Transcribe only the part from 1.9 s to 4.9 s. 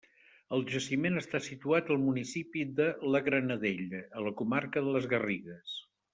al municipi de la Granadella, a la comarca